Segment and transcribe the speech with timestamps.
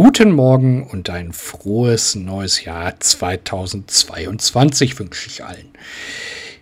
[0.00, 5.70] guten Morgen und ein frohes neues Jahr 2022 wünsche ich allen.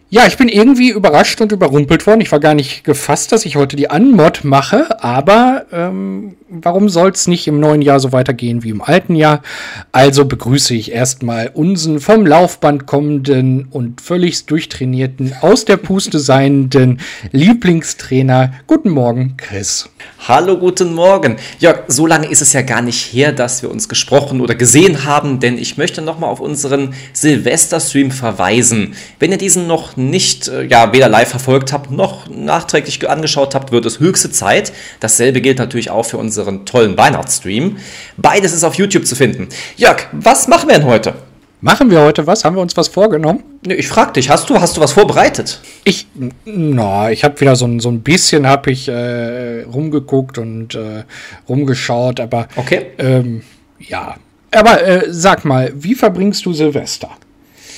[0.08, 2.20] Ja, ich bin irgendwie überrascht und überrumpelt worden.
[2.20, 7.10] Ich war gar nicht gefasst, dass ich heute die Anmod mache, aber ähm, warum soll
[7.10, 9.42] es nicht im neuen Jahr so weitergehen wie im alten Jahr?
[9.90, 17.00] Also begrüße ich erstmal unseren vom Laufband kommenden und völlig durchtrainierten, aus der Puste seienden
[17.32, 18.52] Lieblingstrainer.
[18.68, 19.88] Guten Morgen, Chris.
[20.28, 21.36] Hallo, guten Morgen.
[21.58, 25.04] Jörg, so lange ist es ja gar nicht her, dass wir uns gesprochen oder gesehen
[25.04, 28.94] haben, denn ich möchte nochmal auf unseren Silvester-Stream verweisen.
[29.18, 33.72] Wenn ihr diesen noch nicht, äh, ja, weder live verfolgt habt, noch nachträglich angeschaut habt,
[33.72, 34.72] wird es höchste Zeit.
[35.00, 37.76] Dasselbe gilt natürlich auch für unseren tollen Weihnachtsstream.
[38.16, 39.48] Beides ist auf YouTube zu finden.
[39.76, 41.14] Jörg, was machen wir denn heute?
[41.60, 42.44] Machen wir heute was?
[42.44, 43.42] Haben wir uns was vorgenommen?
[43.66, 45.60] Ich frag dich, hast du, hast du was vorbereitet?
[45.84, 46.06] Ich,
[46.44, 51.04] na, ich habe wieder so ein, so ein bisschen habe ich äh, rumgeguckt und äh,
[51.48, 52.86] rumgeschaut, aber okay.
[52.98, 53.42] Ähm,
[53.78, 54.16] ja.
[54.52, 57.10] Aber äh, sag mal, wie verbringst du Silvester?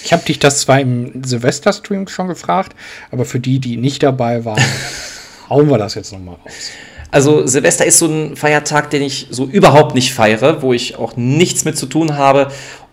[0.05, 2.75] Ich habe dich das zwar im Silvester-Stream schon gefragt,
[3.11, 4.63] aber für die, die nicht dabei waren,
[5.49, 6.71] hauen wir das jetzt nochmal raus.
[7.11, 11.17] Also Silvester ist so ein Feiertag, den ich so überhaupt nicht feiere, wo ich auch
[11.17, 12.49] nichts mit zu tun habe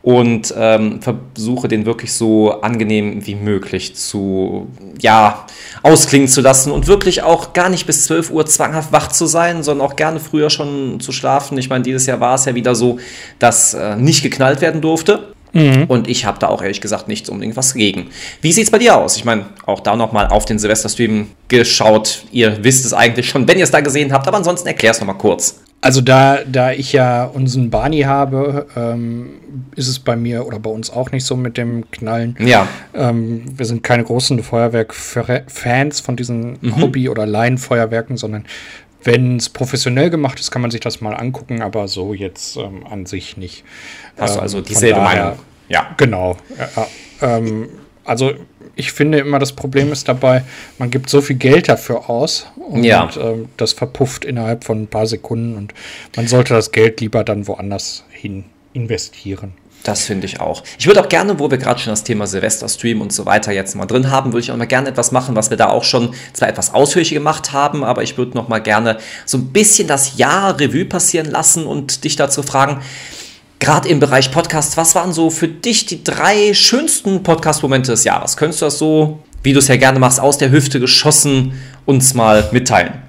[0.05, 4.67] und ähm, versuche den wirklich so angenehm wie möglich zu,
[5.01, 5.47] ja,
[5.81, 9.63] ausklingen zu lassen und wirklich auch gar nicht bis 12 Uhr zwanghaft wach zu sein,
[9.63, 11.57] sondern auch gerne früher schon zu schlafen.
[11.57, 12.99] Ich meine, dieses Jahr war es ja wieder so,
[13.39, 15.34] dass äh, nicht geknallt werden durfte.
[15.55, 15.85] Mhm.
[15.87, 18.09] Und ich habe da auch ehrlich gesagt nichts unbedingt was gegen.
[18.41, 19.15] Wie sieht es bei dir aus?
[19.15, 22.23] Ich meine, auch da nochmal auf den Silvesterstream geschaut.
[22.31, 24.99] Ihr wisst es eigentlich schon, wenn ihr es da gesehen habt, aber ansonsten erklär es
[24.99, 25.61] nochmal kurz.
[25.79, 29.29] Also da, da ich ja unseren Barney habe, ähm,
[29.75, 32.35] ist es bei mir oder bei uns auch nicht so mit dem Knallen.
[32.39, 32.67] Ja.
[32.93, 36.81] Ähm, wir sind keine großen Feuerwerk-Fans von diesen mhm.
[36.81, 38.45] Hobby- oder Laienfeuerwerken, sondern
[39.05, 42.85] wenn es professionell gemacht ist, kann man sich das mal angucken, aber so jetzt ähm,
[42.85, 43.63] an sich nicht.
[44.17, 45.39] Hast du also ähm, dieselbe daher, Meinung?
[45.69, 45.93] Ja.
[45.97, 46.37] Genau.
[46.57, 46.87] Ja,
[47.21, 47.69] ähm,
[48.03, 48.33] also
[48.75, 50.43] ich finde immer, das Problem ist dabei,
[50.77, 53.09] man gibt so viel Geld dafür aus und ja.
[53.19, 55.73] ähm, das verpufft innerhalb von ein paar Sekunden und
[56.15, 59.53] man sollte das Geld lieber dann woanders hin investieren.
[59.85, 60.63] Das finde ich auch.
[60.79, 63.75] Ich würde auch gerne, wo wir gerade schon das Thema Silvester-Stream und so weiter jetzt
[63.75, 66.15] mal drin haben, würde ich auch mal gerne etwas machen, was wir da auch schon
[66.33, 68.97] zwar etwas ausführlich gemacht haben, aber ich würde noch mal gerne
[69.27, 72.81] so ein bisschen das Jahr Revue passieren lassen und dich dazu fragen,
[73.59, 78.37] gerade im Bereich Podcasts, was waren so für dich die drei schönsten Podcast-Momente des Jahres?
[78.37, 82.15] Könntest du das so, wie du es ja gerne machst, aus der Hüfte geschossen uns
[82.15, 83.03] mal mitteilen?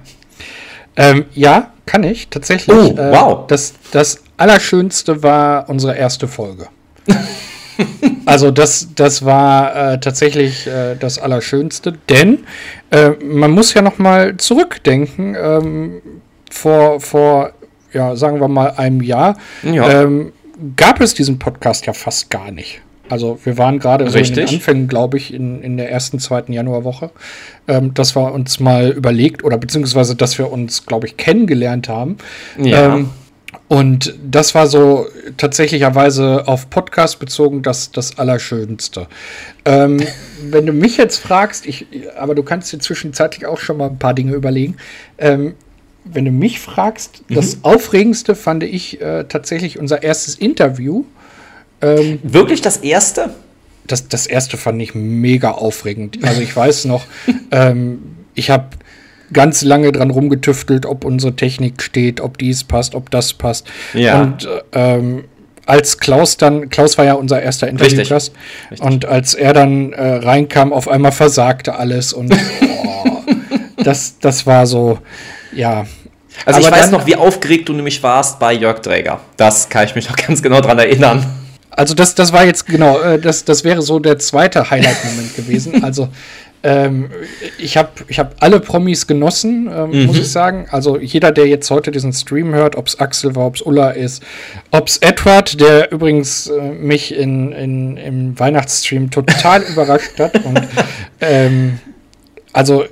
[0.95, 2.75] Ähm, ja, kann ich tatsächlich.
[2.77, 3.47] Oh, äh, wow.
[3.47, 6.67] Das, das Allerschönste war unsere erste Folge.
[8.25, 12.45] also das, das war äh, tatsächlich äh, das Allerschönste, denn
[12.91, 15.35] äh, man muss ja noch mal zurückdenken.
[15.35, 16.01] Ähm,
[16.49, 17.51] vor, vor
[17.93, 20.03] ja, sagen wir mal einem Jahr ja.
[20.03, 20.33] ähm,
[20.75, 22.81] gab es diesen Podcast ja fast gar nicht.
[23.09, 26.51] Also wir waren gerade so in den Anfängen, glaube ich, in, in der ersten, zweiten
[26.51, 27.11] Januarwoche,
[27.67, 32.17] ähm, dass wir uns mal überlegt oder beziehungsweise, dass wir uns, glaube ich, kennengelernt haben.
[32.61, 32.95] Ja.
[32.95, 33.09] Ähm,
[33.67, 35.07] und das war so
[35.37, 39.07] tatsächlicherweise auf Podcast bezogen das, das Allerschönste.
[39.65, 39.99] Ähm,
[40.49, 41.85] wenn du mich jetzt fragst, ich,
[42.17, 44.77] aber du kannst dir zwischenzeitlich auch schon mal ein paar Dinge überlegen.
[45.17, 45.55] Ähm,
[46.05, 47.35] wenn du mich fragst, mhm.
[47.35, 51.03] das Aufregendste fand ich äh, tatsächlich unser erstes Interview.
[51.81, 53.33] Ähm, Wirklich das erste?
[53.85, 56.19] Das, das erste fand ich mega aufregend.
[56.23, 57.05] Also ich weiß noch,
[57.51, 58.69] ähm, ich habe
[59.33, 63.67] ganz lange dran rumgetüftelt, ob unsere Technik steht, ob dies passt, ob das passt.
[63.93, 64.21] Ja.
[64.21, 65.25] Und ähm,
[65.65, 68.31] als Klaus dann, Klaus war ja unser erster Interviewgast,
[68.79, 72.33] und als er dann äh, reinkam, auf einmal versagte alles und
[72.85, 73.21] oh,
[73.83, 74.99] das, das war so,
[75.53, 75.85] ja.
[76.45, 79.19] Also Aber ich weiß noch, wie aufgeregt du nämlich warst bei Jörg Dräger.
[79.35, 81.25] Das kann ich mich noch ganz genau dran erinnern.
[81.69, 85.83] Also das, das war jetzt genau, äh, das, das wäre so der zweite Highlight-Moment gewesen.
[85.83, 86.09] Also
[86.63, 87.09] ähm,
[87.57, 90.05] ich habe ich hab alle Promis genossen, ähm, mhm.
[90.07, 90.67] muss ich sagen.
[90.71, 93.91] Also jeder, der jetzt heute diesen Stream hört, ob es Axel war, ob es Ulla
[93.91, 94.23] ist,
[94.71, 100.43] ob es Edward, der übrigens äh, mich in, in, im Weihnachtsstream total überrascht hat.
[100.43, 100.61] Und
[101.21, 101.79] ähm,
[102.53, 102.85] also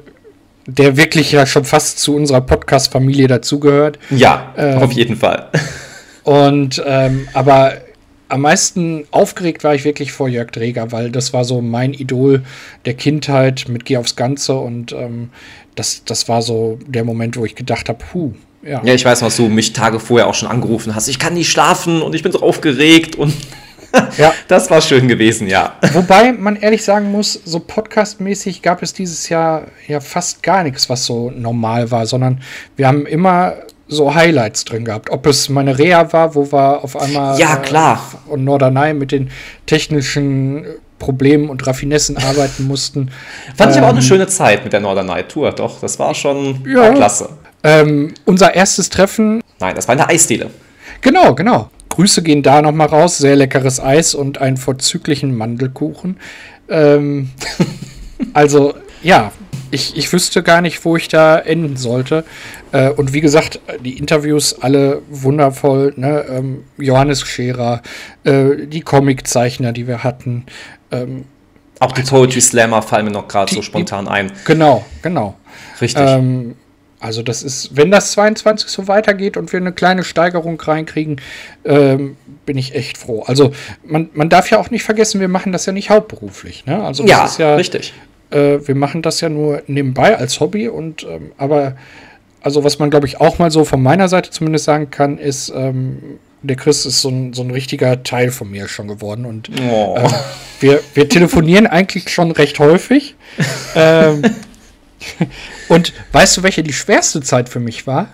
[0.67, 3.99] der wirklich ja schon fast zu unserer Podcast-Familie dazugehört.
[4.09, 5.49] Ja, ähm, auf jeden Fall.
[6.23, 7.73] Und ähm, aber
[8.29, 12.43] am meisten aufgeregt war ich wirklich vor Jörg Dreger, weil das war so mein Idol
[12.85, 15.29] der Kindheit mit Geh aufs Ganze und ähm,
[15.75, 18.33] das, das war so der Moment, wo ich gedacht habe, puh,
[18.63, 18.81] ja.
[18.83, 21.07] Ja, ich weiß, was du mich Tage vorher auch schon angerufen hast.
[21.07, 23.33] Ich kann nicht schlafen und ich bin so aufgeregt und
[24.17, 24.33] ja.
[24.47, 25.75] Das war schön gewesen, ja.
[25.93, 30.89] Wobei man ehrlich sagen muss, so podcastmäßig gab es dieses Jahr ja fast gar nichts,
[30.89, 32.41] was so normal war, sondern
[32.75, 33.55] wir haben immer
[33.87, 35.09] so Highlights drin gehabt.
[35.09, 38.01] Ob es meine Reha war, wo wir auf einmal ja, klar.
[38.27, 39.29] Äh, und Norderney mit den
[39.65, 40.65] technischen
[40.99, 43.11] Problemen und Raffinessen arbeiten mussten.
[43.55, 45.79] Fand ich aber auch eine ähm, schöne Zeit mit der Norderney Tour, doch.
[45.79, 47.29] Das war schon ja, klasse.
[47.63, 49.41] Ähm, unser erstes Treffen.
[49.59, 50.49] Nein, das war in der Eisdiele.
[51.01, 51.69] Genau, genau.
[51.89, 53.17] Grüße gehen da nochmal raus.
[53.17, 56.17] Sehr leckeres Eis und einen vorzüglichen Mandelkuchen.
[56.69, 57.29] Ähm,
[58.33, 59.31] also, ja,
[59.71, 62.25] ich, ich wüsste gar nicht, wo ich da enden sollte.
[62.71, 65.93] Äh, und wie gesagt, die Interviews alle wundervoll.
[65.95, 66.25] Ne?
[66.29, 67.81] Ähm, Johannes Scherer,
[68.23, 70.45] äh, die Comiczeichner, die wir hatten.
[70.91, 71.25] Ähm,
[71.79, 74.31] auch die Poetry Slammer fallen mir noch gerade so spontan die, ein.
[74.45, 75.35] Genau, genau.
[75.81, 76.03] Richtig.
[76.05, 76.55] Ähm,
[76.99, 81.21] also das ist, wenn das 22 so weitergeht und wir eine kleine Steigerung reinkriegen,
[81.63, 83.23] ähm, bin ich echt froh.
[83.27, 83.51] Also
[83.83, 86.65] man, man darf ja auch nicht vergessen, wir machen das ja nicht hauptberuflich.
[86.65, 86.83] Ne?
[86.83, 87.93] Also das ja, ist ja richtig.
[88.31, 91.75] Äh, wir machen das ja nur nebenbei als Hobby und ähm, aber
[92.41, 95.51] also was man glaube ich auch mal so von meiner Seite zumindest sagen kann, ist
[95.55, 99.49] ähm, der Chris ist so ein, so ein richtiger Teil von mir schon geworden und
[99.69, 99.97] oh.
[99.97, 100.09] äh,
[100.59, 103.15] wir, wir telefonieren eigentlich schon recht häufig.
[103.75, 104.23] ähm,
[105.67, 108.09] und weißt du, welche die schwerste Zeit für mich war?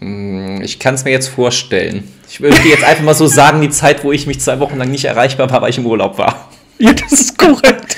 [0.00, 2.12] Mm, ich kann es mir jetzt vorstellen.
[2.28, 4.90] Ich würde jetzt einfach mal so sagen, die Zeit, wo ich mich zwei Wochen lang
[4.90, 6.45] nicht erreichbar war, weil ich im Urlaub war.
[6.78, 7.96] Ja, das ist korrekt.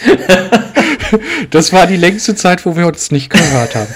[1.50, 3.88] das war die längste Zeit, wo wir uns nicht gehört haben.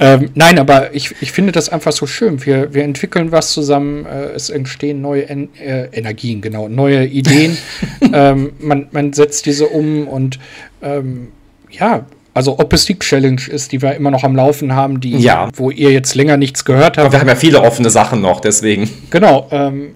[0.00, 2.44] ähm, nein, aber ich, ich finde das einfach so schön.
[2.44, 7.58] Wir, wir entwickeln was zusammen, äh, es entstehen neue en äh, Energien, genau, neue Ideen.
[8.12, 10.38] ähm, man, man setzt diese um und
[10.82, 11.28] ähm,
[11.70, 15.16] ja, also ob es die Challenge ist, die wir immer noch am Laufen haben, die,
[15.18, 15.48] ja.
[15.54, 17.00] wo ihr jetzt länger nichts gehört habt.
[17.00, 18.88] Aber wir haben ja viele offene Sachen noch, deswegen.
[19.10, 19.48] Genau.
[19.50, 19.94] Ähm,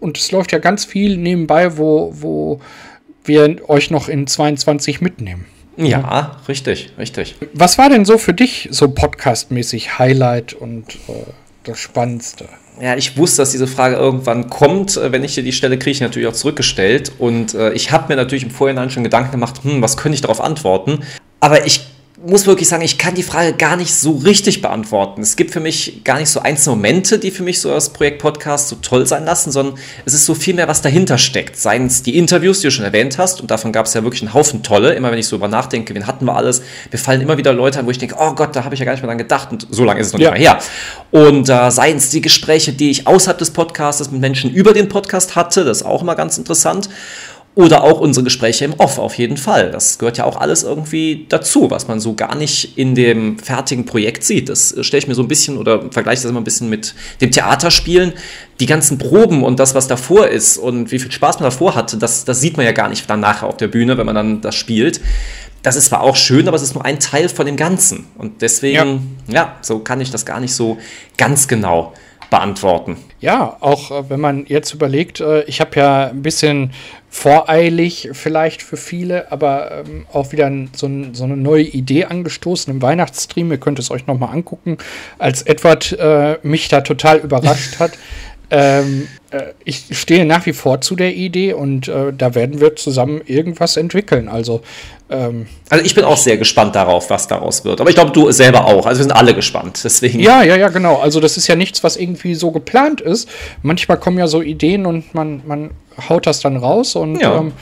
[0.00, 2.60] und es läuft ja ganz viel nebenbei, wo, wo
[3.24, 5.46] wir euch noch in 22 mitnehmen.
[5.76, 7.36] Ja, ja, richtig, richtig.
[7.54, 11.12] Was war denn so für dich so podcastmäßig Highlight und äh,
[11.64, 12.46] das Spannendste?
[12.80, 14.96] Ja, ich wusste, dass diese Frage irgendwann kommt.
[14.96, 17.12] Äh, wenn ich dir die Stelle kriege, ich natürlich auch zurückgestellt.
[17.18, 20.20] Und äh, ich habe mir natürlich im Vorhinein schon Gedanken gemacht, hm, was könnte ich
[20.20, 21.00] darauf antworten?
[21.40, 21.86] Aber ich
[22.24, 25.22] muss wirklich sagen, ich kann die Frage gar nicht so richtig beantworten.
[25.22, 28.20] Es gibt für mich gar nicht so einzelne Momente, die für mich so das Projekt
[28.20, 31.56] Podcast so toll sein lassen, sondern es ist so viel mehr, was dahinter steckt.
[31.56, 34.22] Seien es die Interviews, die du schon erwähnt hast, und davon gab es ja wirklich
[34.22, 34.94] einen Haufen tolle.
[34.94, 37.80] Immer wenn ich so über nachdenke, wen hatten wir alles, mir fallen immer wieder Leute
[37.80, 39.50] an, wo ich denke, oh Gott, da habe ich ja gar nicht mehr dran gedacht
[39.50, 40.30] und so lange ist es noch ja.
[40.30, 40.62] nicht mehr her.
[41.10, 44.88] Und äh, seien es die Gespräche, die ich außerhalb des Podcasts mit Menschen über den
[44.88, 46.88] Podcast hatte, das ist auch immer ganz interessant.
[47.54, 49.70] Oder auch unsere Gespräche im Off auf jeden Fall.
[49.70, 53.84] Das gehört ja auch alles irgendwie dazu, was man so gar nicht in dem fertigen
[53.84, 54.48] Projekt sieht.
[54.48, 57.30] Das stelle ich mir so ein bisschen oder vergleiche das immer ein bisschen mit dem
[57.30, 58.14] Theaterspielen.
[58.58, 61.98] Die ganzen Proben und das, was davor ist und wie viel Spaß man davor hatte,
[61.98, 64.40] das, das sieht man ja gar nicht dann nachher auf der Bühne, wenn man dann
[64.40, 65.02] das spielt.
[65.62, 68.06] Das ist zwar auch schön, aber es ist nur ein Teil von dem Ganzen.
[68.16, 70.78] Und deswegen, ja, ja so kann ich das gar nicht so
[71.18, 71.92] ganz genau
[72.32, 72.96] beantworten.
[73.20, 76.72] Ja, auch äh, wenn man jetzt überlegt, äh, ich habe ja ein bisschen
[77.10, 82.80] voreilig vielleicht für viele, aber ähm, auch wieder so, so, eine neue Idee angestoßen im
[82.80, 83.50] Weihnachtsstream.
[83.50, 84.78] Ihr könnt es euch nochmal angucken,
[85.18, 87.92] als Edward äh, mich da total überrascht hat.
[88.54, 92.76] Ähm, äh, ich stehe nach wie vor zu der Idee und äh, da werden wir
[92.76, 94.28] zusammen irgendwas entwickeln.
[94.28, 94.60] Also,
[95.08, 97.80] ähm, also ich bin auch sehr gespannt darauf, was daraus wird.
[97.80, 98.84] Aber ich glaube, du selber auch.
[98.84, 99.80] Also wir sind alle gespannt.
[99.82, 100.20] Deswegen.
[100.20, 100.96] Ja, ja, ja, genau.
[100.96, 103.26] Also das ist ja nichts, was irgendwie so geplant ist.
[103.62, 105.70] Manchmal kommen ja so Ideen und man, man
[106.10, 107.38] haut das dann raus und ja.
[107.38, 107.52] ähm,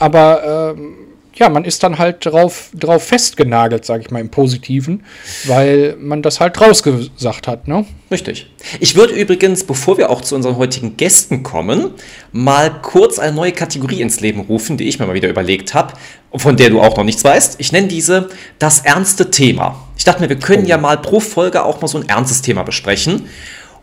[0.00, 0.96] aber ähm,
[1.36, 5.04] ja, man ist dann halt drauf, drauf festgenagelt, sage ich mal im Positiven,
[5.44, 7.84] weil man das halt rausgesagt hat, ne?
[8.10, 8.50] Richtig.
[8.78, 11.90] Ich würde übrigens, bevor wir auch zu unseren heutigen Gästen kommen,
[12.32, 15.94] mal kurz eine neue Kategorie ins Leben rufen, die ich mir mal wieder überlegt habe,
[16.36, 17.56] von der du auch noch nichts weißt.
[17.58, 19.88] Ich nenne diese das ernste Thema.
[19.96, 20.68] Ich dachte mir, wir können oh.
[20.68, 23.28] ja mal pro Folge auch mal so ein ernstes Thema besprechen.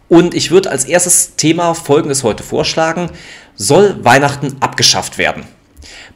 [0.07, 3.09] Und ich würde als erstes Thema Folgendes heute vorschlagen.
[3.55, 5.45] Soll Weihnachten abgeschafft werden?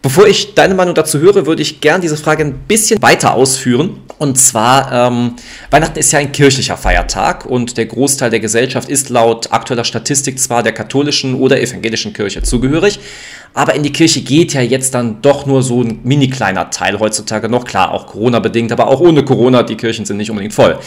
[0.06, 4.02] Bevor ich deine Meinung dazu höre, würde ich gern diese Frage ein bisschen weiter ausführen.
[4.20, 5.36] Und zwar, ähm,
[5.72, 10.38] Weihnachten ist ja ein kirchlicher Feiertag und der Großteil der Gesellschaft ist laut aktueller Statistik
[10.38, 13.00] zwar der katholischen oder evangelischen Kirche zugehörig,
[13.56, 17.00] aber in die Kirche geht ja jetzt dann doch nur so ein mini kleiner Teil
[17.00, 17.66] heutzutage noch.
[17.66, 20.78] Klar, auch Corona bedingt, aber auch ohne Corona, die Kirchen sind nicht unbedingt voll.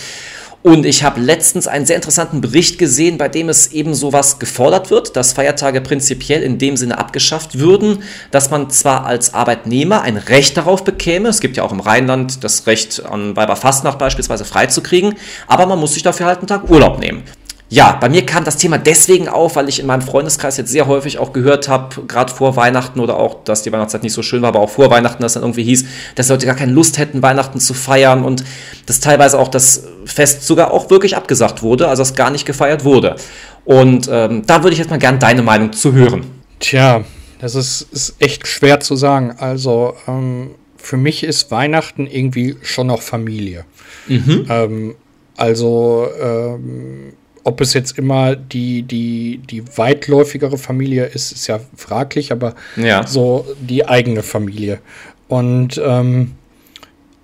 [0.62, 4.90] Und ich habe letztens einen sehr interessanten Bericht gesehen, bei dem es eben sowas gefordert
[4.90, 10.16] wird, dass Feiertage prinzipiell in dem Sinne abgeschafft würden, dass man zwar als Arbeitnehmer ein
[10.16, 15.14] Recht darauf bekäme, es gibt ja auch im Rheinland das Recht an Weiberfastnacht beispielsweise freizukriegen,
[15.46, 17.22] aber man muss sich dafür halt einen Tag Urlaub nehmen.
[17.70, 20.86] Ja, bei mir kam das Thema deswegen auf, weil ich in meinem Freundeskreis jetzt sehr
[20.86, 24.40] häufig auch gehört habe, gerade vor Weihnachten oder auch, dass die Weihnachtszeit nicht so schön
[24.40, 25.84] war, aber auch vor Weihnachten, dass dann irgendwie hieß,
[26.14, 28.42] dass Leute gar keine Lust hätten, Weihnachten zu feiern und
[28.86, 32.84] dass teilweise auch das Fest sogar auch wirklich abgesagt wurde, also es gar nicht gefeiert
[32.84, 33.16] wurde.
[33.64, 36.24] Und ähm, da würde ich jetzt mal gern deine Meinung zu hören.
[36.58, 37.04] Tja,
[37.40, 39.34] das ist, ist echt schwer zu sagen.
[39.38, 43.64] Also ähm, für mich ist Weihnachten irgendwie schon noch Familie.
[44.06, 44.46] Mhm.
[44.48, 44.94] Ähm,
[45.36, 47.12] also ähm,
[47.44, 53.06] ob es jetzt immer die, die, die weitläufigere Familie ist, ist ja fraglich, aber ja.
[53.06, 54.80] so die eigene Familie.
[55.28, 56.32] Und ähm,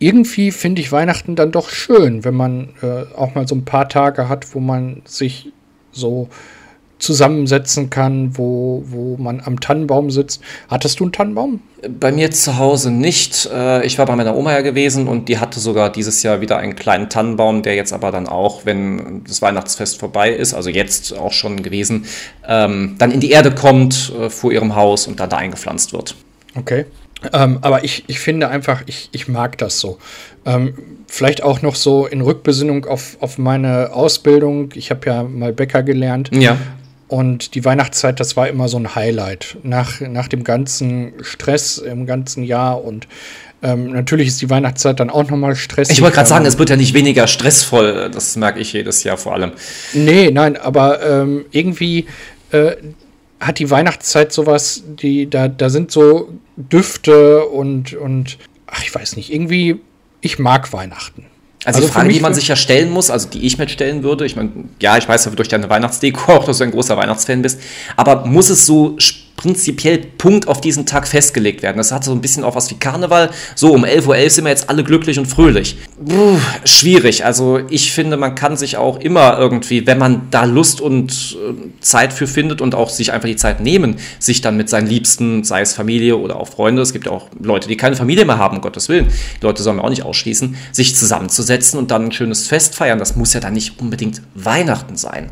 [0.04, 3.88] irgendwie finde ich Weihnachten dann doch schön, wenn man äh, auch mal so ein paar
[3.88, 5.50] Tage hat, wo man sich
[5.92, 6.28] so
[6.98, 10.42] zusammensetzen kann, wo, wo man am Tannenbaum sitzt.
[10.68, 11.60] Hattest du einen Tannenbaum?
[11.88, 13.48] Bei mir zu Hause nicht.
[13.52, 16.58] Äh, ich war bei meiner Oma ja gewesen und die hatte sogar dieses Jahr wieder
[16.58, 21.16] einen kleinen Tannenbaum, der jetzt aber dann auch, wenn das Weihnachtsfest vorbei ist, also jetzt
[21.16, 22.04] auch schon gewesen,
[22.46, 26.14] ähm, dann in die Erde kommt äh, vor ihrem Haus und dann da eingepflanzt wird.
[26.54, 26.84] Okay.
[27.32, 29.98] Ähm, aber ich, ich finde einfach, ich, ich mag das so.
[30.44, 30.74] Ähm,
[31.06, 34.70] vielleicht auch noch so in Rückbesinnung auf, auf meine Ausbildung.
[34.74, 36.30] Ich habe ja mal Bäcker gelernt.
[36.32, 36.56] Ja.
[37.08, 39.58] Und die Weihnachtszeit, das war immer so ein Highlight.
[39.62, 43.06] Nach, nach dem ganzen Stress im ganzen Jahr und
[43.62, 45.96] ähm, natürlich ist die Weihnachtszeit dann auch nochmal stressig.
[45.96, 48.10] Ich wollte gerade sagen, es wird ja nicht weniger stressvoll.
[48.12, 49.52] Das merke ich jedes Jahr vor allem.
[49.94, 52.06] Nee, nein, aber ähm, irgendwie
[52.50, 52.72] äh,
[53.40, 59.16] hat die Weihnachtszeit sowas, die, da, da sind so Düfte und, und, ach, ich weiß
[59.16, 59.80] nicht, irgendwie,
[60.20, 61.26] ich mag Weihnachten.
[61.64, 64.02] Also, also die Frage, die man sich ja stellen muss, also die ich mir stellen
[64.02, 66.96] würde, ich meine, ja, ich weiß ja durch deine Weihnachtsdeko auch, dass du ein großer
[66.96, 67.60] Weihnachtsfan bist,
[67.96, 68.96] aber muss es so
[69.44, 71.76] prinzipiell Punkt auf diesen Tag festgelegt werden.
[71.76, 73.28] Das hat so ein bisschen auch was wie Karneval.
[73.54, 75.76] So, um 11.11 Uhr sind wir jetzt alle glücklich und fröhlich.
[76.02, 77.26] Puh, schwierig.
[77.26, 81.80] Also ich finde, man kann sich auch immer irgendwie, wenn man da Lust und äh,
[81.80, 85.44] Zeit für findet und auch sich einfach die Zeit nehmen, sich dann mit seinen Liebsten,
[85.44, 88.38] sei es Familie oder auch Freunde, es gibt ja auch Leute, die keine Familie mehr
[88.38, 89.08] haben, um Gottes Willen.
[89.08, 92.98] Die Leute sollen wir auch nicht ausschließen, sich zusammenzusetzen und dann ein schönes Fest feiern.
[92.98, 95.30] Das muss ja dann nicht unbedingt Weihnachten sein.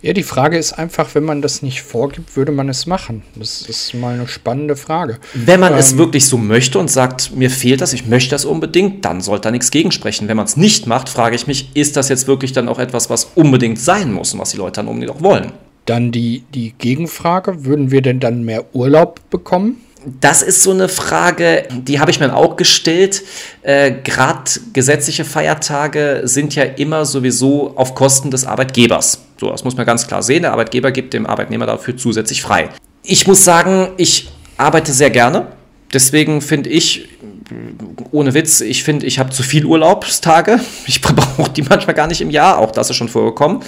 [0.00, 3.22] Ja, die Frage ist einfach, wenn man das nicht vorgibt, würde man es machen?
[3.34, 5.18] Das ist mal eine spannende Frage.
[5.34, 8.44] Wenn man ähm, es wirklich so möchte und sagt, mir fehlt das, ich möchte das
[8.44, 10.28] unbedingt, dann sollte da nichts gegensprechen.
[10.28, 13.10] Wenn man es nicht macht, frage ich mich, ist das jetzt wirklich dann auch etwas,
[13.10, 15.52] was unbedingt sein muss und was die Leute dann unbedingt auch wollen?
[15.84, 19.78] Dann die, die Gegenfrage, würden wir denn dann mehr Urlaub bekommen?
[20.20, 23.24] Das ist so eine Frage, die habe ich mir auch gestellt.
[23.62, 29.22] Äh, Gerade gesetzliche Feiertage sind ja immer sowieso auf Kosten des Arbeitgebers.
[29.40, 30.42] So, das muss man ganz klar sehen.
[30.42, 32.68] Der Arbeitgeber gibt dem Arbeitnehmer dafür zusätzlich frei.
[33.02, 35.46] Ich muss sagen, ich arbeite sehr gerne.
[35.92, 37.08] Deswegen finde ich,
[38.10, 40.60] ohne Witz, ich finde, ich habe zu viel Urlaubstage.
[40.86, 42.58] Ich brauche die manchmal gar nicht im Jahr.
[42.58, 43.60] Auch das ist schon vorgekommen.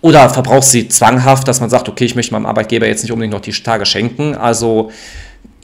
[0.00, 3.32] Oder verbrauche sie zwanghaft, dass man sagt, okay, ich möchte meinem Arbeitgeber jetzt nicht unbedingt
[3.32, 4.34] noch die Tage schenken.
[4.34, 4.90] Also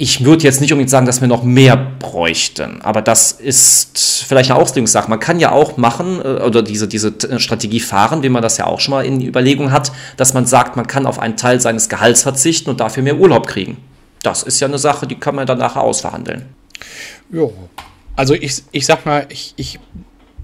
[0.00, 4.50] ich würde jetzt nicht unbedingt sagen, dass wir noch mehr bräuchten, aber das ist vielleicht
[4.50, 5.10] eine Auslegungssache.
[5.10, 8.66] Man kann ja auch machen äh, oder diese, diese Strategie fahren, wie man das ja
[8.66, 11.90] auch schon mal in Überlegung hat, dass man sagt, man kann auf einen Teil seines
[11.90, 13.76] Gehalts verzichten und dafür mehr Urlaub kriegen.
[14.22, 16.46] Das ist ja eine Sache, die kann man dann nachher ausverhandeln.
[17.30, 17.48] Ja,
[18.16, 19.80] also ich, ich sag mal, ich, ich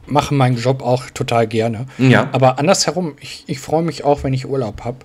[0.05, 1.87] mache meinen Job auch total gerne.
[1.97, 2.29] Ja.
[2.33, 4.99] Aber andersherum, ich, ich freue mich auch, wenn ich Urlaub habe.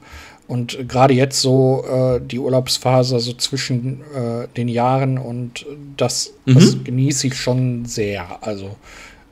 [0.52, 5.66] Und gerade jetzt so äh, die Urlaubsphase so zwischen äh, den Jahren und
[5.96, 6.56] das, mhm.
[6.56, 8.26] das, genieße ich schon sehr.
[8.42, 8.76] Also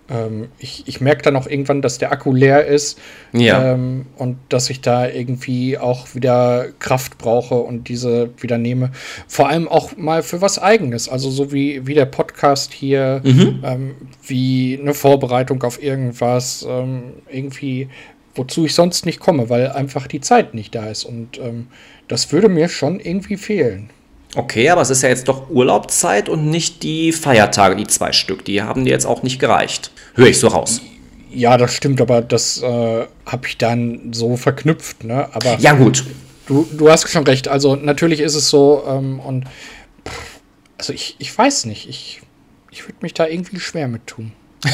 [0.10, 3.00] ähm, ich, ich merke dann auch irgendwann, dass der Akku leer ist
[3.34, 3.74] ja.
[3.74, 8.92] ähm, und dass ich da irgendwie auch wieder Kraft brauche und diese wieder nehme.
[9.28, 11.10] Vor allem auch mal für was Eigenes.
[11.10, 13.62] Also so wie, wie der Podcast hier, mhm.
[13.66, 13.96] ähm,
[14.26, 17.90] wie eine Vorbereitung auf irgendwas, ähm, irgendwie
[18.40, 21.04] wozu ich sonst nicht komme, weil einfach die Zeit nicht da ist.
[21.04, 21.68] Und ähm,
[22.08, 23.90] das würde mir schon irgendwie fehlen.
[24.36, 28.46] Okay, aber es ist ja jetzt doch Urlaubszeit und nicht die Feiertage, die zwei Stück.
[28.46, 29.92] Die haben dir jetzt auch nicht gereicht.
[30.16, 30.82] Höre ich so raus.
[31.32, 35.04] Ja, das stimmt, aber das äh, habe ich dann so verknüpft.
[35.04, 35.28] Ne?
[35.34, 36.06] Aber ja, gut.
[36.48, 37.48] Du, du hast schon recht.
[37.48, 38.84] Also, natürlich ist es so.
[38.88, 39.46] Ähm, und
[40.78, 41.90] also, ich, ich weiß nicht.
[41.90, 42.22] Ich,
[42.72, 44.32] ich würde mich da irgendwie schwer mit tun.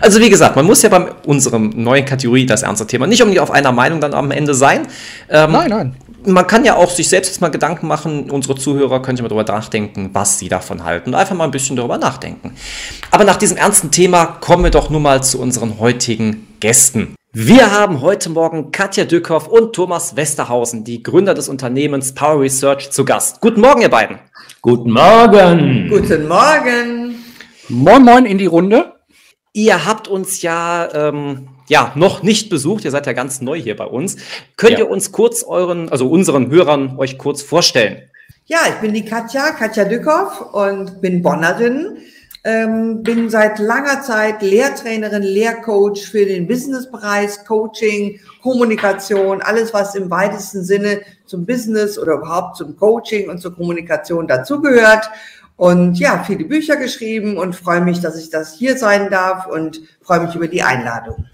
[0.00, 3.42] Also wie gesagt, man muss ja bei unserem neuen Kategorie das ernste Thema nicht unbedingt
[3.42, 4.86] auf einer Meinung dann am Ende sein.
[5.28, 5.94] Ähm, nein, nein.
[6.26, 9.28] Man kann ja auch sich selbst jetzt mal Gedanken machen, unsere Zuhörer können sich mal
[9.28, 12.52] darüber nachdenken, was sie davon halten und einfach mal ein bisschen darüber nachdenken.
[13.10, 17.14] Aber nach diesem ernsten Thema kommen wir doch nun mal zu unseren heutigen Gästen.
[17.32, 22.90] Wir haben heute Morgen Katja Dückhoff und Thomas Westerhausen, die Gründer des Unternehmens Power Research,
[22.90, 23.40] zu Gast.
[23.40, 24.18] Guten Morgen, ihr beiden.
[24.60, 25.88] Guten Morgen.
[25.88, 27.09] Guten Morgen.
[27.70, 28.94] Moin Moin in die Runde.
[29.52, 32.84] Ihr habt uns ja ähm, ja noch nicht besucht.
[32.84, 34.16] Ihr seid ja ganz neu hier bei uns.
[34.56, 34.80] Könnt ja.
[34.80, 38.10] ihr uns kurz euren, also unseren Hörern euch kurz vorstellen?
[38.46, 41.98] Ja, ich bin die Katja, Katja Dückhoff und bin Bonnerin.
[42.42, 50.10] Ähm, bin seit langer Zeit Lehrtrainerin, Lehrcoach für den Businessbereich, Coaching, Kommunikation, alles, was im
[50.10, 55.08] weitesten Sinne zum Business oder überhaupt zum Coaching und zur Kommunikation dazugehört.
[55.60, 59.82] Und ja, viele Bücher geschrieben und freue mich, dass ich das hier sein darf und
[60.00, 61.26] freue mich über die Einladung.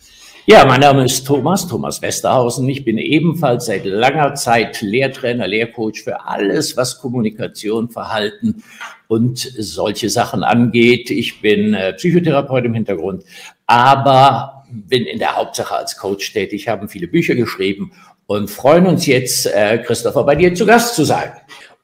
[0.47, 2.69] Ja, mein Name ist Thomas, Thomas Westerhausen.
[2.69, 8.65] Ich bin ebenfalls seit langer Zeit Lehrtrainer, Lehrcoach für alles, was Kommunikation, Verhalten
[9.07, 11.13] und solche Sachen angeht.
[11.13, 13.23] Ich bin äh, Psychotherapeut im Hintergrund,
[13.69, 17.93] aber bin in der Hauptsache als Coach tätig, haben viele Bücher geschrieben
[18.27, 21.31] und freuen uns jetzt, äh, Christopher, bei dir zu Gast zu sein.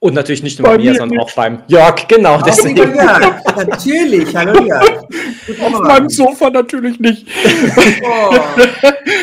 [0.02, 2.34] Und natürlich nicht nur bei, bei mir, sondern auch beim Jörg, genau.
[2.34, 2.76] Auch deswegen.
[2.76, 5.04] Jörg, natürlich, hallo Jörg.
[5.60, 7.24] Auf meinem Sofa natürlich nicht.
[8.02, 8.34] Oh.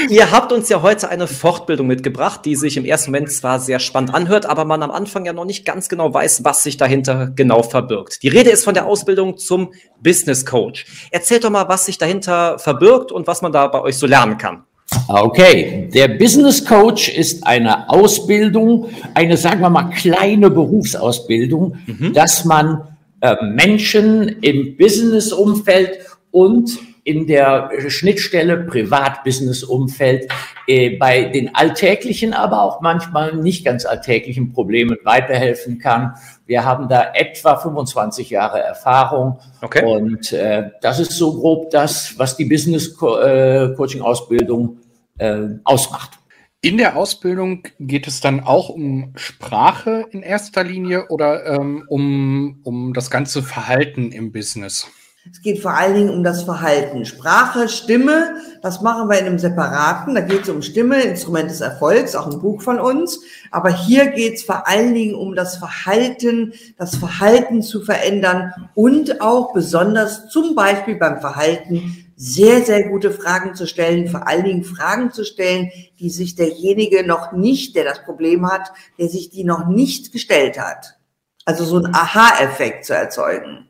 [0.08, 3.80] Ihr habt uns ja heute eine Fortbildung mitgebracht, die sich im ersten Moment zwar sehr
[3.80, 7.28] spannend anhört, aber man am Anfang ja noch nicht ganz genau weiß, was sich dahinter
[7.36, 8.24] genau verbirgt.
[8.24, 10.86] Die Rede ist von der Ausbildung zum Business Coach.
[11.12, 14.38] Erzählt doch mal, was sich dahinter verbirgt und was man da bei euch so lernen
[14.38, 14.64] kann.
[15.08, 22.14] Okay, der Business Coach ist eine Ausbildung, eine, sagen wir mal, kleine Berufsausbildung, mhm.
[22.14, 22.82] dass man
[23.22, 26.00] äh, Menschen im Business-Umfeld
[26.32, 30.28] und in der Schnittstelle Privat-Business-Umfeld
[30.68, 36.14] äh, bei den alltäglichen, aber auch manchmal nicht ganz alltäglichen Problemen weiterhelfen kann.
[36.46, 39.84] Wir haben da etwa 25 Jahre Erfahrung okay.
[39.84, 44.78] und äh, das ist so grob das, was die Business-Coaching-Ausbildung
[45.18, 46.20] äh, ausmacht.
[46.62, 52.60] In der Ausbildung geht es dann auch um Sprache in erster Linie oder ähm, um,
[52.64, 54.86] um das ganze Verhalten im Business?
[55.32, 57.06] Es geht vor allen Dingen um das Verhalten.
[57.06, 60.16] Sprache, Stimme, das machen wir in einem separaten.
[60.16, 63.22] Da geht es um Stimme, Instrument des Erfolgs, auch ein Buch von uns.
[63.52, 69.22] Aber hier geht es vor allen Dingen um das Verhalten, das Verhalten zu verändern und
[69.22, 74.64] auch besonders zum Beispiel beim Verhalten sehr, sehr gute Fragen zu stellen, vor allen Dingen
[74.66, 79.46] Fragen zu stellen, die sich derjenige noch nicht, der das Problem hat, der sich die
[79.46, 80.98] noch nicht gestellt hat.
[81.46, 83.69] Also so ein Aha-Effekt zu erzeugen.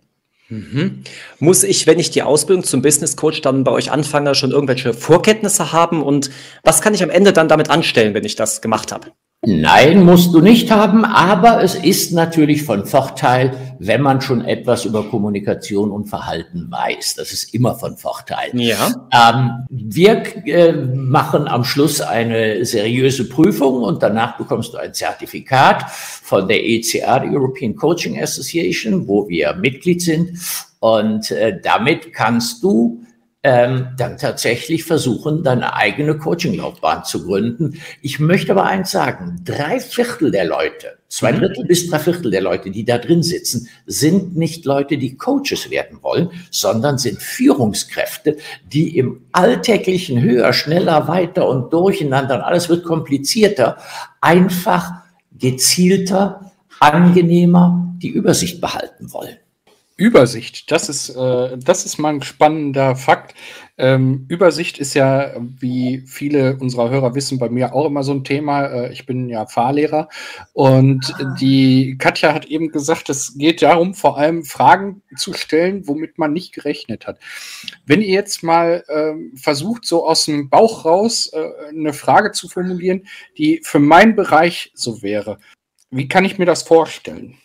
[0.49, 1.03] Mhm.
[1.39, 4.93] Muss ich, wenn ich die Ausbildung zum Business Coach dann bei euch anfange, schon irgendwelche
[4.93, 6.01] Vorkenntnisse haben?
[6.01, 6.31] Und
[6.63, 9.11] was kann ich am Ende dann damit anstellen, wenn ich das gemacht habe?
[9.45, 14.83] Nein, musst du nicht haben, aber es ist natürlich von Vorteil, wenn man schon etwas
[14.83, 17.15] über Kommunikation und Verhalten weiß.
[17.15, 18.49] Das ist immer von Vorteil.
[18.53, 19.07] Ja.
[19.13, 25.89] Ähm, wir äh, machen am Schluss eine seriöse Prüfung und danach bekommst du ein Zertifikat
[25.89, 30.37] von der ECA, der European Coaching Association, wo wir Mitglied sind.
[30.81, 33.05] Und äh, damit kannst du
[33.41, 37.79] ähm, dann tatsächlich versuchen, deine eigene Coaching-Laufbahn zu gründen.
[38.01, 41.39] Ich möchte aber eins sagen, drei Viertel der Leute, zwei mhm.
[41.39, 45.69] Drittel bis drei Viertel der Leute, die da drin sitzen, sind nicht Leute, die Coaches
[45.69, 48.35] werden wollen, sondern sind Führungskräfte,
[48.67, 53.77] die im alltäglichen höher, schneller, weiter und durcheinander und alles wird komplizierter,
[54.19, 54.91] einfach
[55.37, 59.37] gezielter, angenehmer die Übersicht behalten wollen.
[59.99, 63.35] Übersicht, das ist, äh, das ist mal ein spannender Fakt.
[63.77, 68.23] Ähm, Übersicht ist ja, wie viele unserer Hörer wissen, bei mir auch immer so ein
[68.23, 68.65] Thema.
[68.65, 70.07] Äh, ich bin ja Fahrlehrer
[70.53, 76.17] und die Katja hat eben gesagt, es geht darum, vor allem Fragen zu stellen, womit
[76.17, 77.19] man nicht gerechnet hat.
[77.85, 82.47] Wenn ihr jetzt mal äh, versucht, so aus dem Bauch raus äh, eine Frage zu
[82.47, 83.05] formulieren,
[83.37, 85.39] die für meinen Bereich so wäre,
[85.91, 87.35] wie kann ich mir das vorstellen?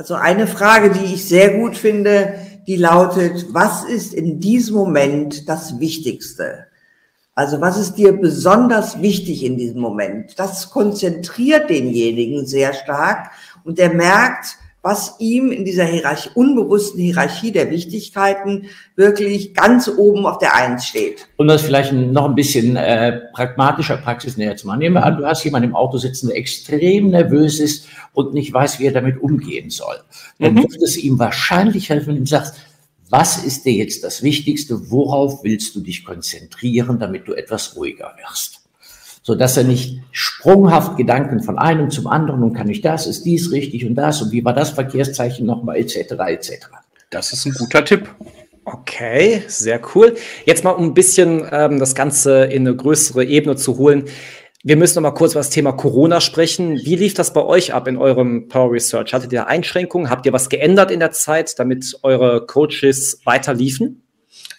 [0.00, 5.48] Also eine Frage, die ich sehr gut finde, die lautet, was ist in diesem Moment
[5.48, 6.68] das Wichtigste?
[7.34, 10.38] Also was ist dir besonders wichtig in diesem Moment?
[10.38, 13.32] Das konzentriert denjenigen sehr stark
[13.64, 20.24] und der merkt, was ihm in dieser Hierarchie, unbewussten Hierarchie der Wichtigkeiten wirklich ganz oben
[20.24, 21.26] auf der Eins steht.
[21.36, 24.78] Um das vielleicht noch ein bisschen äh, pragmatischer, praxisnäher zu machen.
[24.78, 28.52] Nehmen wir an, du hast jemanden im Auto sitzen, der extrem nervös ist und nicht
[28.52, 29.96] weiß, wie er damit umgehen soll.
[30.38, 30.58] Dann mhm.
[30.58, 32.54] wird es ihm wahrscheinlich helfen, wenn du ihm sagst,
[33.10, 34.90] was ist dir jetzt das Wichtigste?
[34.90, 38.67] Worauf willst du dich konzentrieren, damit du etwas ruhiger wirst?
[39.22, 43.24] So dass er nicht sprunghaft Gedanken von einem zum anderen und kann ich das, ist
[43.24, 46.12] dies richtig und das und wie war das Verkehrszeichen nochmal etc.
[46.26, 46.68] etc.
[47.10, 48.08] Das ist ein guter Tipp.
[48.64, 50.14] Okay, sehr cool.
[50.44, 54.04] Jetzt mal um ein bisschen ähm, das Ganze in eine größere Ebene zu holen.
[54.62, 56.76] Wir müssen noch mal kurz über das Thema Corona sprechen.
[56.84, 59.14] Wie lief das bei euch ab in eurem Power Research?
[59.14, 60.10] Hattet ihr Einschränkungen?
[60.10, 64.02] Habt ihr was geändert in der Zeit, damit eure Coaches weiter liefen?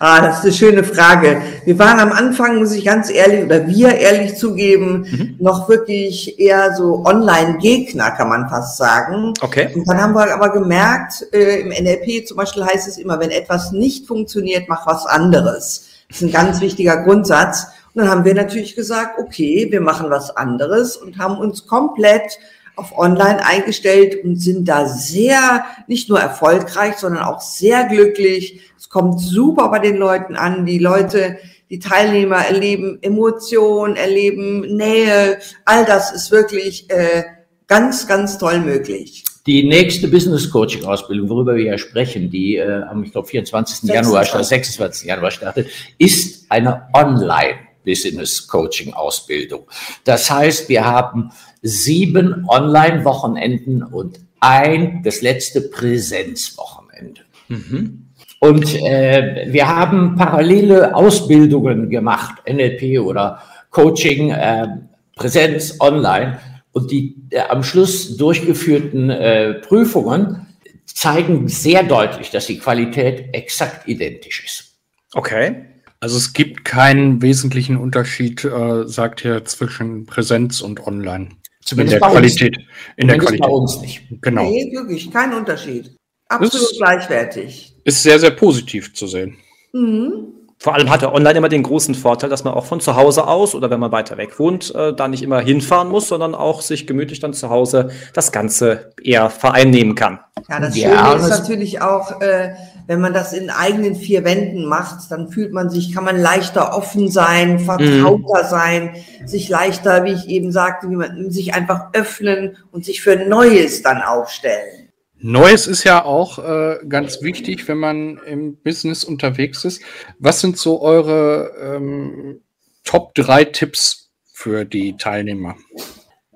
[0.01, 1.41] Ah, das ist eine schöne Frage.
[1.65, 5.35] Wir waren am Anfang, muss ich ganz ehrlich, oder wir ehrlich zugeben, mhm.
[5.39, 9.33] noch wirklich eher so Online-Gegner, kann man fast sagen.
[9.41, 9.73] Okay.
[9.75, 13.29] Und dann haben wir aber gemerkt, äh, im NLP zum Beispiel heißt es immer, wenn
[13.29, 15.89] etwas nicht funktioniert, mach was anderes.
[16.07, 17.67] Das ist ein ganz wichtiger Grundsatz.
[17.93, 22.39] Und dann haben wir natürlich gesagt, okay, wir machen was anderes und haben uns komplett
[22.79, 28.61] auf Online eingestellt und sind da sehr, nicht nur erfolgreich, sondern auch sehr glücklich.
[28.77, 30.65] Es kommt super bei den Leuten an.
[30.65, 31.37] Die Leute,
[31.69, 35.39] die Teilnehmer erleben Emotionen, erleben Nähe.
[35.65, 37.23] All das ist wirklich äh,
[37.67, 39.23] ganz, ganz toll möglich.
[39.45, 43.81] Die nächste Business Coaching Ausbildung, worüber wir ja sprechen, die äh, am, ich glaube, 24.
[43.81, 43.93] 26.
[43.95, 45.07] Januar, 26.
[45.07, 49.63] Januar startet, ist eine Online Business Coaching Ausbildung.
[50.03, 51.31] Das heißt, wir haben
[51.63, 57.21] sieben Online-Wochenenden und ein, das letzte Präsenzwochenende.
[57.47, 58.05] Mhm.
[58.39, 64.67] Und äh, wir haben parallele Ausbildungen gemacht, NLP oder Coaching, äh,
[65.15, 66.39] Präsenz, Online.
[66.71, 70.45] Und die äh, am Schluss durchgeführten äh, Prüfungen
[70.85, 74.77] zeigen sehr deutlich, dass die Qualität exakt identisch ist.
[75.13, 75.65] Okay.
[76.01, 81.29] Also es gibt keinen wesentlichen Unterschied, äh, sagt ihr, zwischen Präsenz und Online.
[81.63, 82.57] Zumindest in der Qualität.
[82.95, 83.41] In der Qualität.
[83.41, 84.01] bei uns nicht.
[84.21, 84.49] Genau.
[84.49, 85.95] Nee, wirklich, kein Unterschied.
[86.29, 87.75] Absolut ist, gleichwertig.
[87.83, 89.37] Ist sehr, sehr positiv zu sehen.
[89.73, 90.38] Mhm.
[90.61, 93.27] Vor allem hat er online immer den großen Vorteil, dass man auch von zu Hause
[93.27, 96.61] aus oder wenn man weiter weg wohnt, äh, da nicht immer hinfahren muss, sondern auch
[96.61, 100.19] sich gemütlich dann zu Hause das Ganze eher vereinnehmen kann.
[100.49, 102.55] Ja, das Schöne ja, ist natürlich auch, äh,
[102.87, 106.75] wenn man das in eigenen vier Wänden macht, dann fühlt man sich, kann man leichter
[106.75, 108.49] offen sein, vertrauter mhm.
[108.49, 108.95] sein,
[109.25, 113.81] sich leichter, wie ich eben sagte, wie man sich einfach öffnen und sich für Neues
[113.81, 114.78] dann aufstellen.
[115.21, 119.81] Neues ist ja auch äh, ganz wichtig, wenn man im Business unterwegs ist.
[120.17, 122.39] Was sind so eure ähm,
[122.85, 125.55] Top 3 Tipps für die Teilnehmer?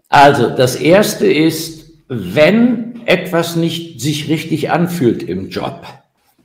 [0.10, 5.86] Also, das erste ist, wenn etwas nicht sich richtig anfühlt im Job,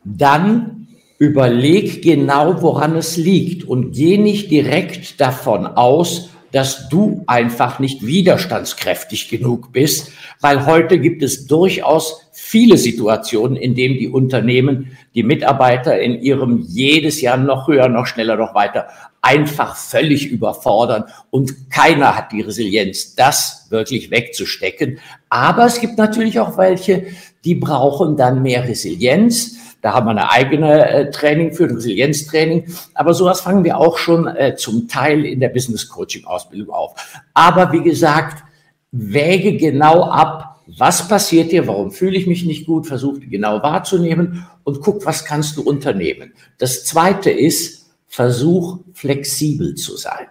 [0.05, 7.79] dann überleg genau, woran es liegt und geh nicht direkt davon aus, dass du einfach
[7.79, 14.97] nicht widerstandskräftig genug bist, weil heute gibt es durchaus viele Situationen, in denen die Unternehmen
[15.15, 18.89] die Mitarbeiter in ihrem jedes Jahr noch höher, noch schneller, noch weiter
[19.21, 25.01] einfach völlig überfordern und keiner hat die Resilienz, das wirklich wegzustecken.
[25.29, 27.07] Aber es gibt natürlich auch welche,
[27.45, 29.57] die brauchen dann mehr Resilienz.
[29.81, 32.73] Da haben wir eine eigene äh, Training für Resilienztraining.
[32.95, 37.23] Aber sowas fangen wir auch schon äh, zum Teil in der Business Coaching Ausbildung auf.
[37.35, 38.43] Aber wie gesagt,
[38.91, 43.63] wäge genau ab, was passiert dir, warum fühle ich mich nicht gut, versuch die genau
[43.63, 46.33] wahrzunehmen und guck, was kannst du unternehmen.
[46.59, 50.27] Das zweite ist, versuch flexibel zu sein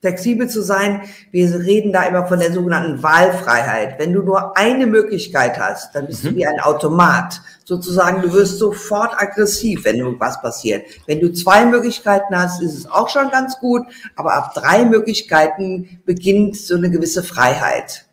[0.00, 1.02] flexibel zu sein.
[1.30, 3.98] Wir reden da immer von der sogenannten Wahlfreiheit.
[3.98, 6.28] Wenn du nur eine Möglichkeit hast, dann bist mhm.
[6.28, 7.40] du wie ein Automat.
[7.64, 10.86] Sozusagen, du wirst sofort aggressiv, wenn irgendwas passiert.
[11.06, 13.82] Wenn du zwei Möglichkeiten hast, ist es auch schon ganz gut.
[14.14, 18.06] Aber ab drei Möglichkeiten beginnt so eine gewisse Freiheit.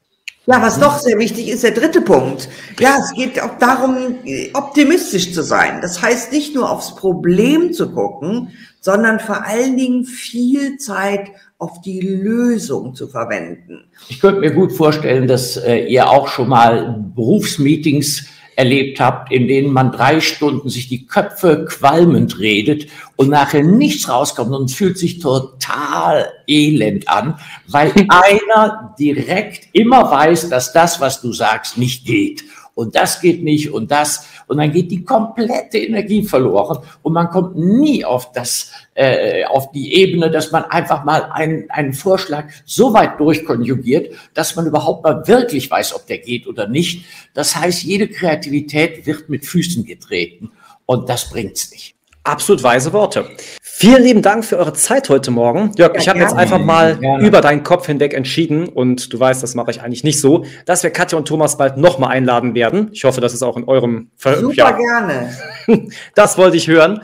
[0.45, 2.49] Ja, was doch sehr wichtig ist, der dritte Punkt.
[2.77, 4.17] Ja, es geht auch darum,
[4.53, 5.79] optimistisch zu sein.
[5.81, 11.31] Das heißt, nicht nur aufs Problem zu gucken, sondern vor allen Dingen viel Zeit
[11.63, 13.85] auf die Lösung zu verwenden.
[14.09, 18.25] Ich könnte mir gut vorstellen, dass äh, ihr auch schon mal Berufsmeetings
[18.57, 24.09] erlebt habt, in denen man drei Stunden sich die Köpfe qualmend redet und nachher nichts
[24.09, 30.99] rauskommt und es fühlt sich total elend an, weil einer direkt immer weiß, dass das,
[30.99, 32.43] was du sagst, nicht geht.
[32.75, 34.25] Und das geht nicht und das.
[34.47, 39.71] Und dann geht die komplette Energie verloren und man kommt nie auf das, äh, auf
[39.71, 45.03] die Ebene, dass man einfach mal einen, einen Vorschlag so weit durchkonjugiert, dass man überhaupt
[45.03, 47.05] mal wirklich weiß, ob der geht oder nicht.
[47.33, 50.51] Das heißt, jede Kreativität wird mit Füßen getreten
[50.85, 51.95] und das bringt's nicht.
[52.23, 53.29] Absolut weise Worte.
[53.75, 55.71] Vielen lieben Dank für eure Zeit heute Morgen.
[55.77, 57.27] Jörg, ja, ich habe jetzt einfach mal gerne.
[57.27, 60.83] über deinen Kopf hinweg entschieden und du weißt, das mache ich eigentlich nicht so, dass
[60.83, 62.91] wir Katja und Thomas bald nochmal einladen werden.
[62.93, 64.71] Ich hoffe, das ist auch in eurem Ver Super ja.
[64.71, 65.35] gerne.
[66.15, 67.01] das wollte ich hören.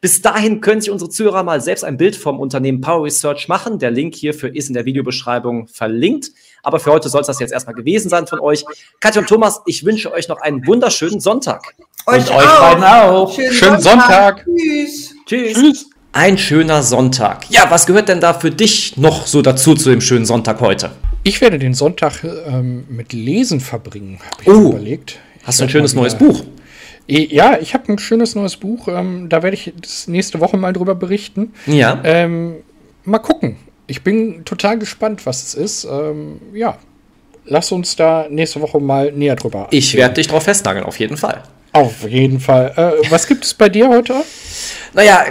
[0.00, 3.80] Bis dahin können sich unsere Zuhörer mal selbst ein Bild vom Unternehmen Power Research machen.
[3.80, 6.30] Der Link hierfür ist in der Videobeschreibung verlinkt.
[6.62, 8.64] Aber für heute soll es das jetzt erstmal gewesen sein von euch.
[9.00, 11.62] Katja und Thomas, ich wünsche euch noch einen wunderschönen Sonntag.
[12.06, 13.34] Euch und euch beiden auch.
[13.34, 14.44] Schönen, Schönen Sonntag.
[14.44, 14.46] Sonntag.
[14.56, 15.14] Tschüss.
[15.26, 15.52] Tschüss.
[15.54, 15.91] Tschüss.
[16.14, 17.48] Ein schöner Sonntag.
[17.48, 20.90] Ja, was gehört denn da für dich noch so dazu zu dem schönen Sonntag heute?
[21.22, 25.18] Ich werde den Sonntag ähm, mit Lesen verbringen, habe ich oh, überlegt.
[25.40, 26.44] Ich hast du ein schönes neues Buch?
[27.06, 28.88] Ja, ich habe ein schönes neues Buch.
[28.88, 31.54] Ähm, da werde ich das nächste Woche mal drüber berichten.
[31.64, 31.98] Ja.
[32.04, 32.56] Ähm,
[33.04, 33.56] mal gucken.
[33.86, 35.84] Ich bin total gespannt, was es ist.
[35.84, 36.76] Ähm, ja,
[37.46, 39.66] lass uns da nächste Woche mal näher drüber.
[39.70, 41.42] Ich werde dich drauf festnageln, auf jeden Fall.
[41.72, 42.72] Auf jeden Fall.
[42.76, 44.14] Äh, was gibt es bei dir heute?
[44.92, 45.24] Naja,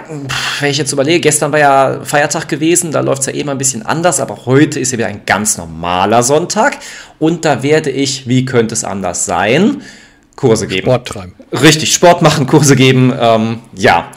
[0.60, 3.51] wenn ich jetzt überlege, gestern war ja Feiertag gewesen, da läuft es ja eh mal
[3.51, 6.77] ein bisschen anders, aber heute ist ja wieder ein ganz normaler Sonntag
[7.19, 9.84] und da werde ich, wie könnte es anders sein,
[10.36, 10.88] Kurse geben.
[10.88, 11.34] Sport treiben.
[11.51, 14.10] Richtig, Sport machen, Kurse geben, ähm, ja.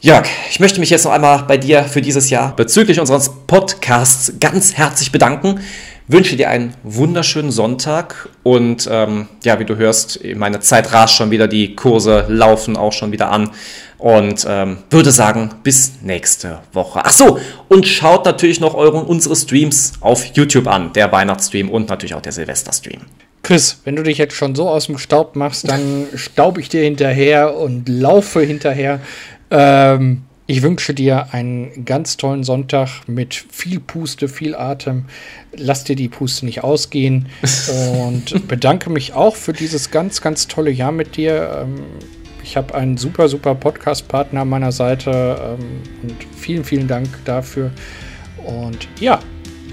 [0.00, 4.32] Jörg, ich möchte mich jetzt noch einmal bei dir für dieses Jahr bezüglich unseres Podcasts
[4.40, 5.60] ganz herzlich bedanken
[6.08, 11.30] wünsche dir einen wunderschönen Sonntag und ähm, ja, wie du hörst, meine Zeit rast schon
[11.30, 13.50] wieder, die Kurse laufen auch schon wieder an
[13.98, 17.00] und ähm, würde sagen, bis nächste Woche.
[17.02, 17.38] Ach so,
[17.68, 22.22] und schaut natürlich noch euren, unsere Streams auf YouTube an, der Weihnachtsstream und natürlich auch
[22.22, 23.00] der Silvesterstream.
[23.42, 26.82] Chris, wenn du dich jetzt schon so aus dem Staub machst, dann staub ich dir
[26.82, 29.00] hinterher und laufe hinterher.
[29.50, 35.06] Ähm, ich wünsche dir einen ganz tollen Sonntag mit viel Puste, viel Atem.
[35.56, 37.28] Lass dir die Puste nicht ausgehen
[38.06, 41.62] und bedanke mich auch für dieses ganz, ganz tolle Jahr mit dir.
[41.62, 41.82] Ähm,
[42.44, 47.72] ich habe einen super, super Podcast-Partner an meiner Seite ähm, und vielen, vielen Dank dafür.
[48.44, 49.18] Und ja,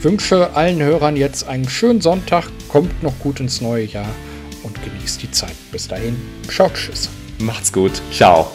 [0.01, 4.09] wünsche allen Hörern jetzt einen schönen Sonntag, kommt noch gut ins neue Jahr
[4.63, 5.53] und genießt die Zeit.
[5.71, 6.15] Bis dahin,
[6.49, 7.09] ciao, tschüss.
[7.37, 8.51] Macht's gut, ciao.